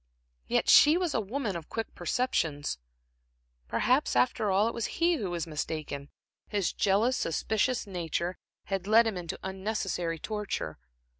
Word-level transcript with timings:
Yet 0.47 0.67
she 0.67 0.97
was 0.97 1.13
a 1.13 1.21
woman 1.21 1.55
of 1.55 1.69
quick 1.69 1.93
perceptions. 1.93 2.79
Perhaps, 3.67 4.15
after 4.15 4.49
all, 4.49 4.67
it 4.67 4.73
was 4.73 4.87
he 4.97 5.17
who 5.17 5.29
was 5.29 5.45
mistaken; 5.45 6.09
his 6.47 6.73
jealous, 6.73 7.15
suspicious 7.15 7.85
nature 7.85 8.39
had 8.63 8.87
led 8.87 9.05
him 9.05 9.15
into 9.15 9.37
unnecessary 9.43 10.17
torture. 10.17 10.79